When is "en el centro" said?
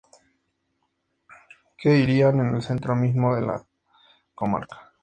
2.39-2.95